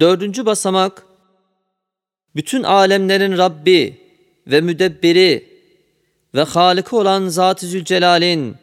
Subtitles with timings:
[0.00, 1.06] Dördüncü basamak,
[2.36, 4.00] bütün alemlerin Rabbi
[4.46, 5.48] ve müdebbiri
[6.34, 8.56] ve Halıkı olan Zat-ı Zülcelal'in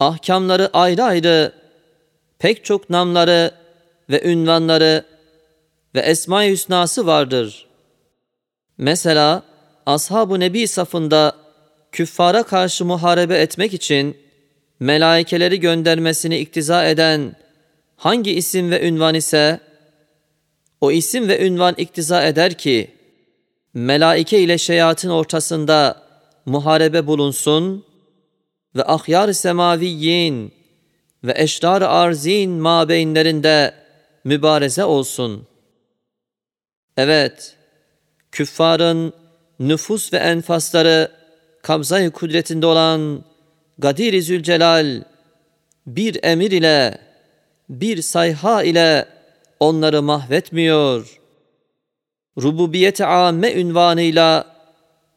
[0.00, 1.52] ahkamları ayrı ayrı,
[2.38, 3.50] pek çok namları
[4.10, 5.04] ve ünvanları
[5.94, 7.66] ve Esma-i Hüsnası vardır.
[8.78, 9.42] Mesela
[9.86, 11.36] Ashab-ı Nebi safında
[11.92, 14.16] küffara karşı muharebe etmek için
[14.80, 17.36] melaikeleri göndermesini iktiza eden
[17.96, 19.60] hangi isim ve ünvan ise
[20.80, 22.90] o isim ve ünvan iktiza eder ki
[23.74, 26.02] melaike ile şeyatın ortasında
[26.46, 27.84] muharebe bulunsun
[28.76, 30.52] ve ahyar semaviyyin
[31.24, 33.74] ve eşrar arzin mabeynlerinde
[34.24, 35.46] mübareze olsun.
[36.96, 37.56] Evet,
[38.32, 39.12] küffarın
[39.60, 41.12] nüfus ve enfasları
[41.62, 43.24] kabzayı kudretinde olan
[43.78, 45.02] Gadir-i Zülcelal
[45.86, 46.98] bir emir ile,
[47.68, 49.06] bir sayha ile
[49.60, 51.20] onları mahvetmiyor.
[52.42, 54.56] Rububiyet-i âme ünvanıyla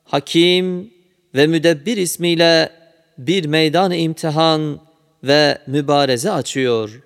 [0.04, 0.94] Hakim
[1.36, 2.72] ve Müdebbir ismiyle
[3.18, 4.80] bir meydan imtihan
[5.24, 7.02] ve mübareze açıyor.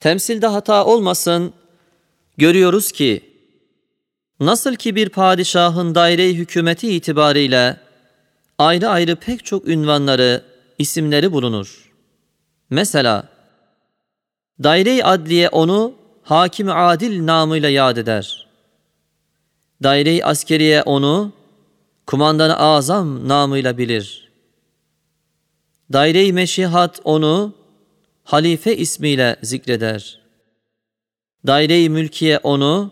[0.00, 1.52] Temsilde hata olmasın,
[2.36, 3.24] görüyoruz ki,
[4.40, 7.76] nasıl ki bir padişahın daire hükümeti itibariyle
[8.58, 10.44] ayrı ayrı pek çok ünvanları,
[10.78, 11.92] isimleri bulunur.
[12.70, 13.28] Mesela,
[14.62, 18.46] daire-i adliye onu hakim adil namıyla yad eder.
[19.82, 21.32] Daire-i askeriye onu
[22.06, 24.28] kumandan azam namıyla bilir.
[25.92, 27.54] Daire-i meşihat onu
[28.24, 30.20] halife ismiyle zikreder.
[31.46, 32.90] Daire-i mülkiye onu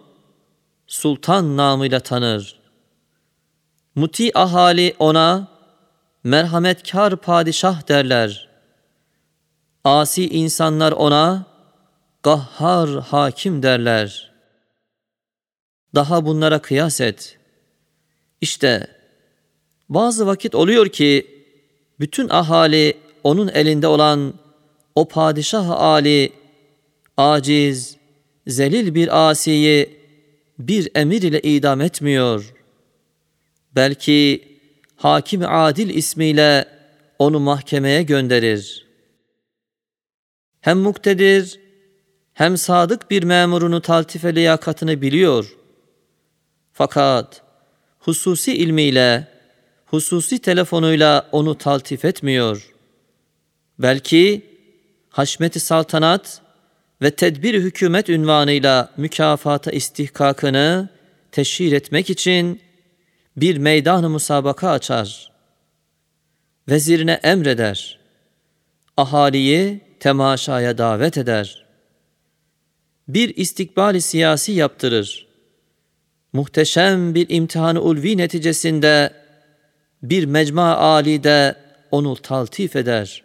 [0.87, 2.61] sultan namıyla tanır.
[3.95, 5.49] Muti ahali ona
[6.25, 8.49] merhametkar padişah derler.
[9.85, 11.56] Asi insanlar ona
[12.27, 14.33] gahhar hakim derler.
[15.95, 17.39] Daha bunlara kıyas et.
[18.41, 18.87] İşte
[19.89, 21.27] bazı vakit oluyor ki
[22.01, 24.35] bütün ahali onun elinde olan
[24.95, 26.33] o padişah ali,
[27.17, 27.97] aciz,
[28.47, 29.99] zelil bir asiyi
[30.59, 32.55] bir emir ile idam etmiyor.
[33.75, 34.49] Belki
[34.97, 36.69] hakim adil ismiyle
[37.19, 38.87] onu mahkemeye gönderir.
[40.61, 41.66] Hem muktedir
[42.37, 45.57] hem sadık bir memurunu taltife liyakatını biliyor.
[46.73, 47.43] Fakat
[47.99, 49.29] hususi ilmiyle,
[49.87, 52.73] hususi telefonuyla onu taltif etmiyor.
[53.79, 54.47] Belki
[55.11, 56.41] haşmeti saltanat
[57.03, 60.89] ve tedbir hükümet ünvanıyla mükafata istihkakını
[61.33, 62.61] teşhir etmek için
[63.37, 65.33] bir meydan musabaka açar.
[66.69, 67.99] Vezirine emreder.
[68.97, 71.66] Ahaliyi temaşaya davet eder
[73.08, 75.28] Bir istikbali siyasi yaptırır.
[76.34, 79.14] Muhteşem bir imtihanı ulvi neticesinde
[80.04, 81.56] bir mecma alide
[81.92, 83.24] onu taltif eder.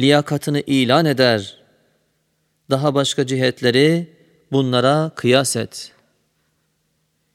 [0.00, 1.58] Liyakatını ilan eder.
[2.70, 4.16] Daha başka cihetleri
[4.52, 5.92] bunlara kıyas et.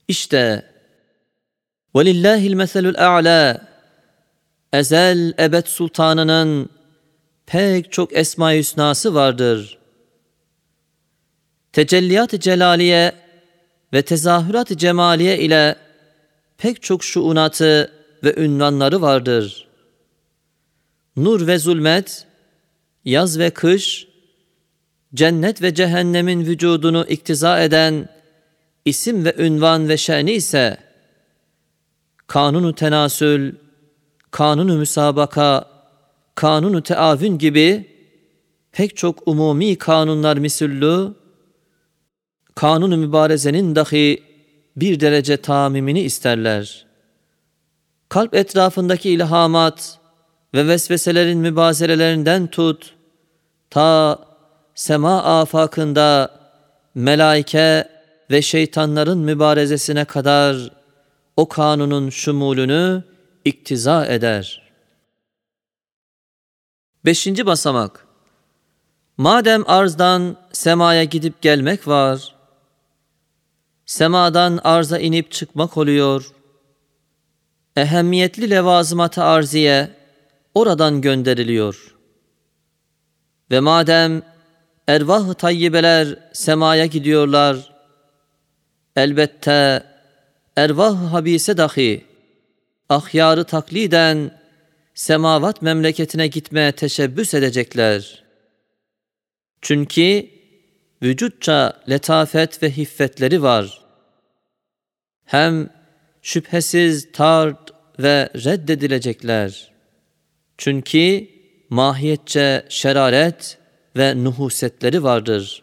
[0.08, 0.72] İşte
[1.96, 3.62] وَلِلَّهِ الْمَثَلُ الْاَعْلَى
[4.74, 6.70] Ezel ebed sultanının
[7.46, 9.78] pek çok esma-i hüsnası vardır.
[11.77, 13.13] Tecelliyat-ı celaliye
[13.93, 15.77] ve tezahürat-ı cemaliye ile
[16.59, 17.93] pek çok şuunatı
[18.25, 19.69] ve ünvanları vardır.
[21.17, 22.27] Nur ve zulmet,
[23.05, 24.09] yaz ve kış,
[25.15, 28.09] cennet ve cehennemin vücudunu iktiza eden
[28.85, 30.77] isim ve ünvan ve şeni ise
[32.27, 33.55] kanunu tenasül,
[34.31, 35.71] kanunu müsabaka,
[36.35, 37.87] kanunu teavün gibi
[38.73, 41.15] pek çok umumi kanunlar misüllü,
[42.57, 44.23] kanunu mübarezenin dahi
[44.77, 46.87] bir derece tamimini isterler.
[48.09, 49.99] Kalp etrafındaki ilhamat
[50.55, 52.95] ve vesveselerin mübazerelerinden tut,
[53.71, 54.19] ta
[54.75, 56.31] sema afakında
[56.95, 57.89] melaike
[58.31, 60.71] ve şeytanların mübarezesine kadar
[61.37, 63.03] o kanunun şumulünü
[63.45, 64.63] iktiza eder.
[67.05, 68.07] Beşinci basamak
[69.17, 72.36] Madem arzdan semaya gidip gelmek var,
[73.87, 76.31] semadan arza inip çıkmak oluyor,
[77.77, 79.91] ehemmiyetli levazımata arziye
[80.55, 81.95] oradan gönderiliyor.
[83.51, 84.23] Ve madem
[84.89, 87.73] ervah-ı tayyibeler semaya gidiyorlar,
[88.97, 89.83] elbette
[90.57, 92.05] ervah-ı habise dahi
[92.89, 94.41] ahyarı takliden
[94.95, 98.25] semavat memleketine gitmeye teşebbüs edecekler.
[99.63, 100.36] Çünkü
[101.03, 103.81] vücutça letafet ve hiffetleri var.
[105.25, 105.71] Hem
[106.23, 109.73] şüphesiz tard ve reddedilecekler.
[110.59, 111.29] Çünkü
[111.71, 113.59] mahiyetçe şeraret
[113.97, 115.63] ve nuhusetleri vardır.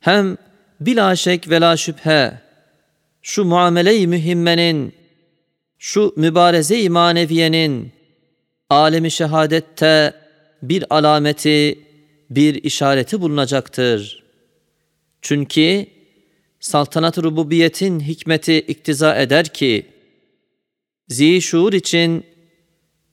[0.00, 0.36] Hem
[0.80, 2.40] bila şek ve la şüphe
[3.22, 4.94] şu muamele-i mühimmenin,
[5.78, 7.92] şu mübareze-i maneviyenin
[8.70, 10.14] alemi şehadette
[10.62, 11.78] bir alameti,
[12.30, 14.21] bir işareti bulunacaktır.
[15.22, 15.86] Çünkü
[16.60, 19.86] saltanat rububiyetin hikmeti iktiza eder ki,
[21.08, 22.26] zişur için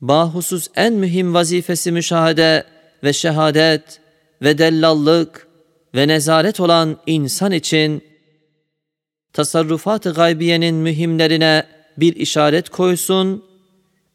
[0.01, 2.63] bahusuz en mühim vazifesi müşahede
[3.03, 4.01] ve şehadet
[4.41, 5.47] ve dellallık
[5.95, 8.03] ve nezaret olan insan için
[9.33, 11.67] tasarrufat-ı gaybiyenin mühimlerine
[11.97, 13.45] bir işaret koysun,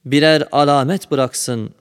[0.05, 1.75] birer alamet bıraksın.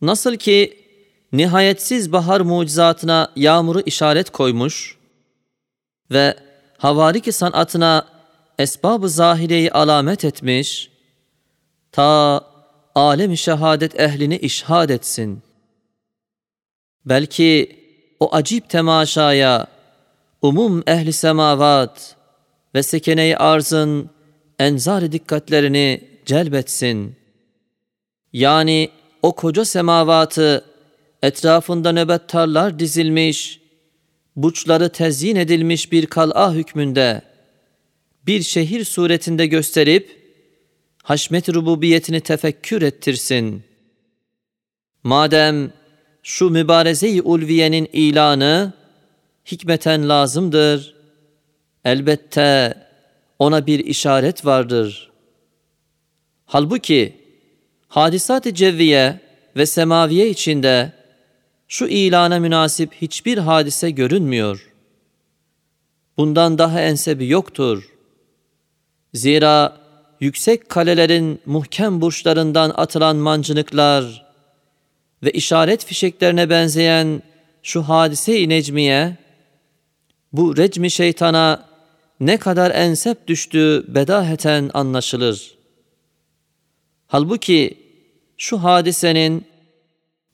[0.00, 0.87] Nasıl ki
[1.32, 4.98] nihayetsiz bahar mucizatına yağmuru işaret koymuş
[6.10, 6.34] ve
[6.78, 8.06] havarik sanatına
[8.58, 10.90] esbab-ı zahireyi alamet etmiş,
[11.92, 12.40] ta
[12.94, 15.42] alem şehadet ehlini işhad etsin.
[17.04, 17.78] Belki
[18.20, 19.66] o acip temaşaya
[20.42, 22.16] umum ehli semavat
[22.74, 24.10] ve sekene-i arzın
[24.58, 27.16] enzar dikkatlerini celbetsin.
[28.32, 28.90] Yani
[29.22, 30.64] o koca semavatı
[31.22, 33.60] etrafında nöbettarlar dizilmiş,
[34.36, 37.22] buçları tezyin edilmiş bir kal'a hükmünde,
[38.26, 40.18] bir şehir suretinde gösterip,
[41.02, 43.62] haşmet rububiyetini tefekkür ettirsin.
[45.02, 45.72] Madem
[46.22, 48.72] şu mübareze-i ulviyenin ilanı
[49.46, 50.94] hikmeten lazımdır,
[51.84, 52.74] elbette
[53.38, 55.10] ona bir işaret vardır.
[56.46, 57.16] Halbuki
[57.88, 59.20] hadisat-ı cevviye
[59.56, 60.97] ve semaviye içinde
[61.68, 64.72] şu ilana münasip hiçbir hadise görünmüyor.
[66.16, 67.88] Bundan daha ensebi yoktur.
[69.14, 69.76] Zira
[70.20, 74.26] yüksek kalelerin muhkem burçlarından atılan mancınıklar
[75.22, 77.22] ve işaret fişeklerine benzeyen
[77.62, 79.16] şu hadise-i necmiye,
[80.32, 81.68] bu recmi şeytana
[82.20, 85.58] ne kadar ensep düştüğü bedaheten anlaşılır.
[87.06, 87.78] Halbuki
[88.36, 89.46] şu hadisenin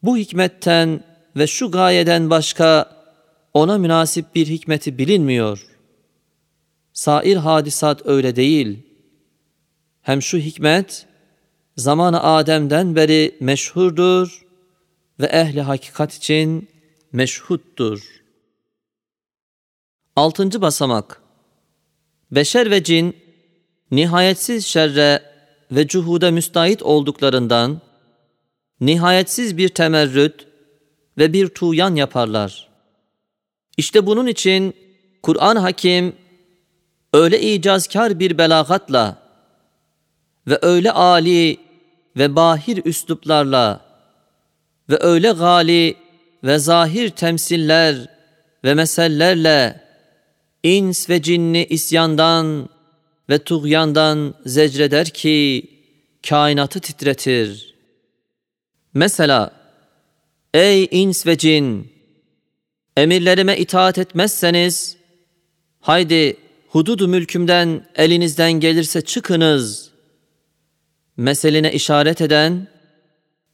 [0.02, 1.00] bu hikmetten
[1.36, 2.90] ve şu gayeden başka
[3.54, 5.66] ona münasip bir hikmeti bilinmiyor.
[6.92, 8.94] Sair hadisat öyle değil.''
[10.04, 11.06] Hem şu hikmet
[11.76, 14.46] zamanı Adem'den beri meşhurdur
[15.20, 16.68] ve ehli hakikat için
[17.12, 18.22] meşhuttur.
[20.16, 21.22] Altıncı basamak
[22.30, 23.16] Beşer ve cin
[23.90, 25.22] nihayetsiz şerre
[25.70, 27.80] ve cuhuda müstahit olduklarından
[28.80, 30.46] nihayetsiz bir temerrüt
[31.18, 32.68] ve bir tuğyan yaparlar.
[33.76, 34.74] İşte bunun için
[35.22, 36.16] Kur'an Hakim
[37.12, 39.18] öyle icazkar bir belagatla
[40.46, 41.60] ve öyle ali
[42.16, 43.80] ve bahir üsluplarla
[44.90, 45.96] ve öyle gali
[46.44, 48.06] ve zahir temsiller
[48.64, 49.84] ve mesellerle
[50.62, 52.68] ins ve cinni isyandan
[53.30, 55.70] ve tuğyandan zecreder ki
[56.28, 57.74] kainatı titretir.
[58.94, 59.63] Mesela
[60.53, 61.91] ey ins ve cin
[62.97, 64.97] emirlerime itaat etmezseniz
[65.79, 66.37] haydi
[66.69, 69.89] hududu mülkümden elinizden gelirse çıkınız
[71.17, 72.67] meseline işaret eden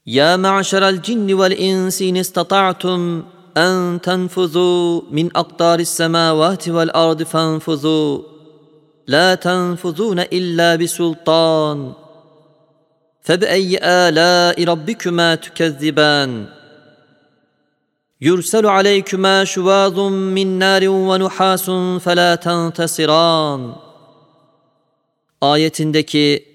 [0.05, 3.25] Ya ma'şeral cinni vel insi in istata'tum
[3.55, 8.25] en tenfuzu min aktaris semavati vel ardi fanfuzu
[9.07, 11.95] la tenfuzune illa bi sultan
[13.25, 16.47] فبأي آلاء ربكما تكذبان
[18.21, 21.65] يرسل عليكما شواظ من نار ونحاس
[21.99, 23.75] فلا تنتصران
[25.41, 26.45] ayetindeki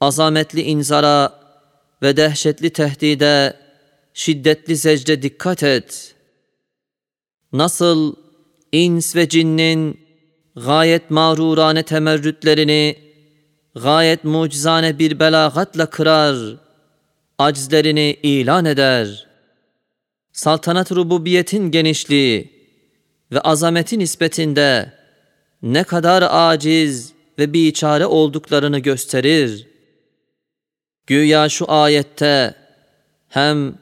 [0.00, 1.32] azametli inzara
[2.02, 3.56] ve dehşetli tehdide,
[4.14, 6.14] şiddetli zecde dikkat et.
[7.52, 8.16] Nasıl
[8.72, 10.00] ins ve cinnin
[10.56, 12.98] gayet mağrurane temerrütlerini
[13.74, 16.56] gayet mucizane bir belagatla kırar,
[17.38, 19.27] acizlerini ilan eder.
[20.38, 22.52] Saltanat rububiyetin genişliği
[23.32, 24.92] ve azameti nispetinde
[25.62, 29.66] ne kadar aciz ve biçare olduklarını gösterir.
[31.06, 32.54] Güya şu ayette
[33.28, 33.74] hem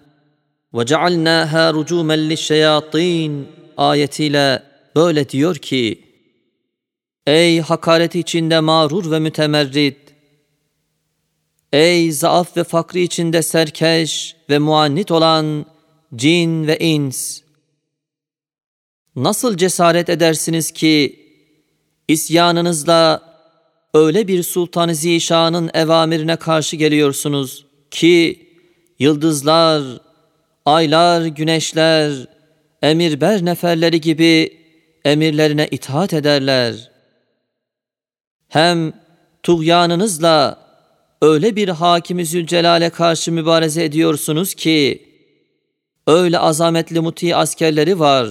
[0.74, 3.44] وَجَعَلْنَاهَا رُجُومًا لِلشَّيَاطِينَ
[3.76, 4.62] ayetiyle
[4.96, 6.04] böyle diyor ki
[7.26, 9.98] Ey hakaret içinde mağrur ve mütemerrit
[11.72, 15.66] Ey zaaf ve fakri içinde serkeş ve muannit olan
[16.15, 17.41] cin ve ins
[19.15, 21.19] Nasıl cesaret edersiniz ki
[22.07, 23.21] isyanınızla
[23.93, 28.47] öyle bir sultan-ı zişanın evamirine karşı geliyorsunuz ki
[28.99, 29.83] yıldızlar,
[30.65, 32.27] aylar, güneşler,
[32.81, 34.57] emirber neferleri gibi
[35.05, 36.91] emirlerine itaat ederler.
[38.47, 38.93] Hem
[39.43, 40.67] tuğyanınızla
[41.21, 45.06] öyle bir hakimi Zülcelal'e karşı mübareze ediyorsunuz ki,
[46.07, 48.27] öyle azametli muti askerleri var.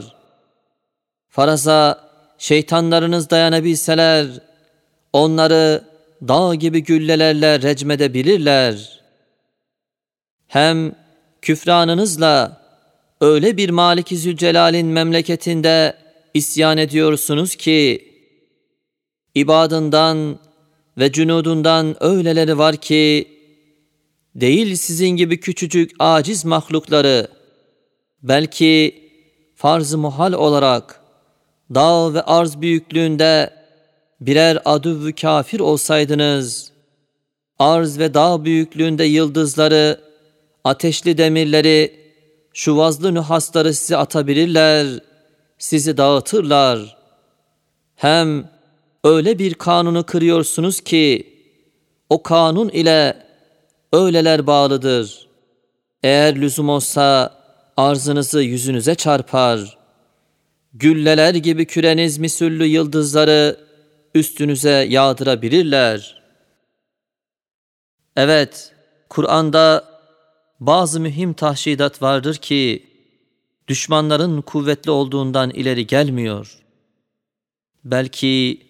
[1.29, 2.01] Faraza
[2.39, 4.27] şeytanlarınız dayanabilseler,
[5.13, 5.85] onları
[6.29, 9.01] dağ gibi güllelerle recmedebilirler.
[10.47, 10.93] Hem
[11.43, 12.63] küfranınızla
[13.21, 15.97] öyle bir Malik-i Zülcelal'in memleketinde
[16.35, 18.13] isyan ediyorsunuz ki,
[19.35, 20.39] ibadından
[20.99, 23.29] ve cünudundan öyleleri var ki,
[24.35, 27.29] değil sizin gibi küçücük aciz mahlukları,
[28.29, 29.03] belki
[29.55, 31.01] farz-ı muhal olarak
[31.75, 33.51] dağ ve arz büyüklüğünde
[34.21, 36.73] birer adüvvü kafir olsaydınız,
[37.59, 40.01] arz ve dağ büyüklüğünde yıldızları,
[40.65, 42.07] ateşli demirleri,
[42.53, 44.87] şuvazlı nühasları size atabilirler,
[45.59, 46.97] sizi dağıtırlar.
[47.97, 48.51] Hem
[49.05, 51.33] öyle bir kanunu kırıyorsunuz ki,
[52.11, 53.17] o kanun ile
[53.93, 55.29] öyleler bağlıdır.
[56.03, 57.36] Eğer lüzum olsa
[57.77, 59.79] arzınızı yüzünüze çarpar.
[60.75, 63.61] Gülleler gibi küreniz misüllü yıldızları
[64.15, 66.23] üstünüze yağdırabilirler.
[68.17, 68.73] Evet,
[69.09, 69.85] Kur'an'da
[70.61, 72.87] bazı mühim tahşidat vardır ki,
[73.69, 76.59] düşmanların kuvvetli olduğundan ileri gelmiyor.
[77.85, 78.61] Belki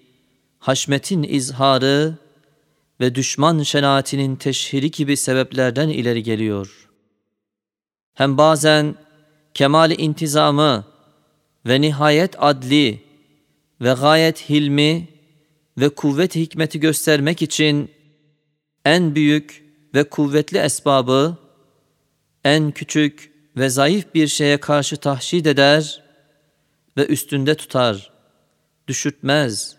[0.58, 2.14] haşmetin izharı
[3.00, 6.85] ve düşman şenaatinin teşhiri gibi sebeplerden ileri geliyor.
[8.16, 8.94] Hem bazen
[9.54, 10.84] kemali intizamı
[11.66, 13.02] ve nihayet adli
[13.80, 15.08] ve gayet hilmi
[15.78, 17.90] ve kuvvet hikmeti göstermek için
[18.84, 21.36] en büyük ve kuvvetli esbabı
[22.44, 26.02] en küçük ve zayıf bir şeye karşı tahşid eder
[26.96, 28.12] ve üstünde tutar,
[28.88, 29.76] düşürtmez,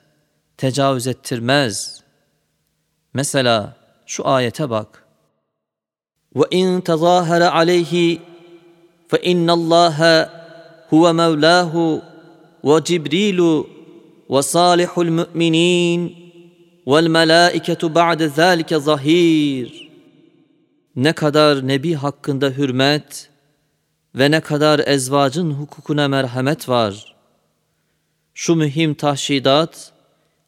[0.58, 2.04] tecavüz ettirmez.
[3.14, 5.07] Mesela şu ayete bak.
[6.35, 8.19] وَاِنْ تَظَاهَرَ عَلَيْهِ
[9.11, 9.99] فَاِنَّ اللّٰهَ
[10.93, 11.73] هُوَ مَوْلَاهُ
[12.69, 13.41] وَجِبْرِيلُ
[14.29, 16.01] وَصَالِحُ الْمُؤْمِنِينَ
[16.87, 19.69] وَالْمَلَائِكَةُ بَعْدَ ذَٰلِكَ ظَهِيرٌ
[20.97, 23.31] Ne kadar Nebi hakkında hürmet
[24.15, 27.17] ve ne kadar ezvacın hukukuna merhamet var.
[28.35, 29.93] Şu mühim tahşidat,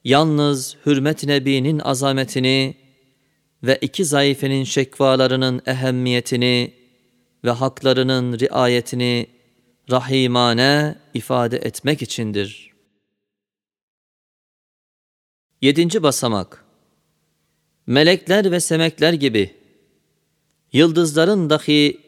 [0.04, 2.74] yalnız hürmet Nebi'nin azametini
[3.63, 6.73] ve iki zayıfenin şekvalarının ehemmiyetini
[7.45, 9.27] ve haklarının riayetini
[9.91, 12.73] rahimane ifade etmek içindir.
[15.61, 16.65] Yedinci basamak
[17.87, 19.55] Melekler ve semekler gibi
[20.73, 22.01] yıldızların dahi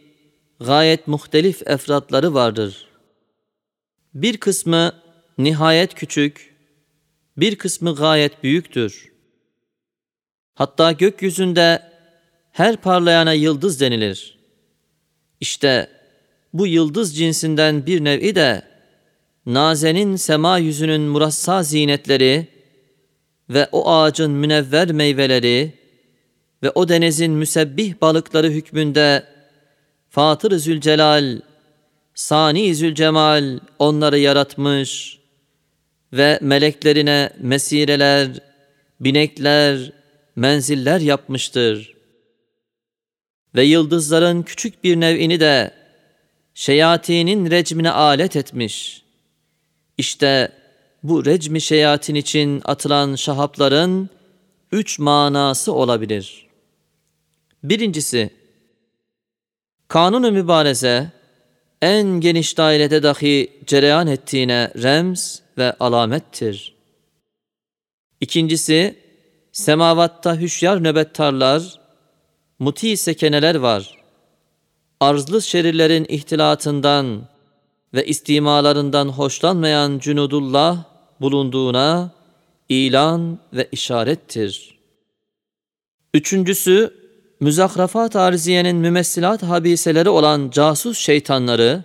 [0.59, 2.87] gayet muhtelif efratları vardır.
[4.13, 4.93] Bir kısmı
[5.37, 6.55] nihayet küçük,
[7.37, 9.10] bir kısmı gayet büyüktür.
[10.55, 11.81] Hatta gökyüzünde
[12.51, 14.37] her parlayana yıldız denilir.
[15.39, 15.89] İşte
[16.53, 18.61] bu yıldız cinsinden bir nevi de
[19.45, 22.47] nazenin sema yüzünün murassa zinetleri
[23.49, 25.73] ve o ağacın münevver meyveleri
[26.63, 29.23] ve o denizin müsebbih balıkları hükmünde
[30.09, 31.39] Fatır Zülcelal,
[32.15, 35.19] Sani Zülcemal onları yaratmış
[36.13, 38.29] ve meleklerine mesireler,
[38.99, 39.91] binekler,
[40.35, 41.95] menziller yapmıştır.
[43.55, 45.73] Ve yıldızların küçük bir nev'ini de
[46.53, 49.03] şeyatinin recmine alet etmiş.
[49.97, 50.51] İşte
[51.03, 54.09] bu recmi şeyatin için atılan şahapların
[54.71, 56.47] üç manası olabilir.
[57.63, 58.29] Birincisi,
[59.87, 61.11] kanun-u mübareze
[61.81, 66.75] en geniş dairede dahi cereyan ettiğine remz ve alamettir.
[68.21, 69.00] İkincisi,
[69.51, 71.79] semavatta hüşyar nöbettarlar,
[72.59, 73.97] muti sekeneler var.
[74.99, 77.21] Arzlı şerirlerin ihtilatından
[77.93, 80.83] ve istimalarından hoşlanmayan cünudullah
[81.21, 82.11] bulunduğuna
[82.69, 84.79] ilan ve işarettir.
[86.13, 86.93] Üçüncüsü,
[87.39, 91.83] müzahrafat arziyenin mümessilat habiseleri olan casus şeytanları,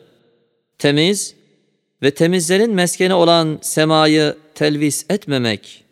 [0.78, 1.34] temiz
[2.02, 5.85] ve temizlerin meskeni olan semayı telvis etmemek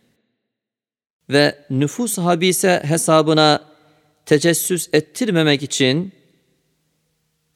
[1.31, 3.61] ve nüfus habise hesabına
[4.27, 6.13] tecessüs ettirmemek için,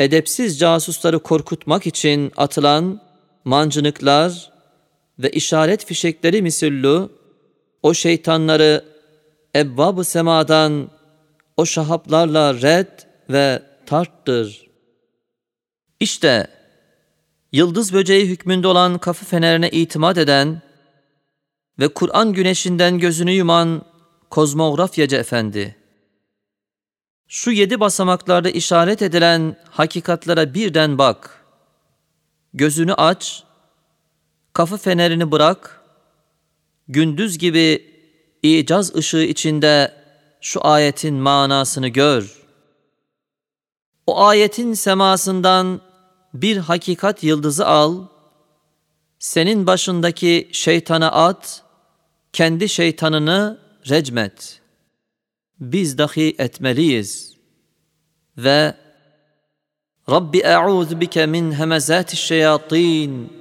[0.00, 3.00] edepsiz casusları korkutmak için atılan
[3.44, 4.52] mancınıklar
[5.18, 7.12] ve işaret fişekleri misillu
[7.82, 8.84] o şeytanları
[9.56, 10.90] ebbab-ı semadan
[11.56, 12.88] o şahaplarla red
[13.30, 14.68] ve tarttır.
[16.00, 16.46] İşte
[17.52, 20.62] yıldız böceği hükmünde olan kapı fenerine itimat eden
[21.78, 23.82] ve Kur'an güneşinden gözünü yuman
[24.30, 25.76] kozmografyacı efendi.
[27.28, 31.44] Şu yedi basamaklarda işaret edilen hakikatlara birden bak.
[32.54, 33.44] Gözünü aç,
[34.52, 35.82] kafı fenerini bırak,
[36.88, 37.94] gündüz gibi
[38.42, 39.94] icaz ışığı içinde
[40.40, 42.38] şu ayetin manasını gör.
[44.06, 45.80] O ayetin semasından
[46.34, 48.06] bir hakikat yıldızı al,
[49.18, 51.64] senin başındaki şeytana at,
[52.32, 53.58] kendi şeytanını
[53.88, 54.60] recmet.
[55.60, 57.36] Biz dahi etmeliyiz.
[58.36, 58.74] Ve
[60.10, 63.32] Rabbi e'ûz bike min hemezâti şeyatîn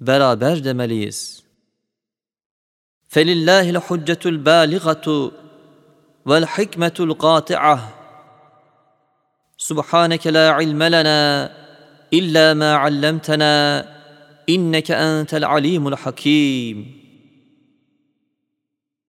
[0.00, 1.42] beraber demeliyiz.
[3.08, 5.34] Felillâhil hüccetul bâligatu
[6.26, 7.80] vel hikmetul qâti'ah
[9.56, 11.52] Subhaneke la ilme lena
[12.10, 13.86] illa ma allamtana
[14.46, 16.99] inneke entel alimul hakim.''